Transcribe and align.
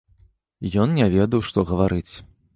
Ён 0.85 0.95
не 1.01 1.07
ведаў, 1.17 1.45
што 1.51 1.67
гаварыць. 1.75 2.09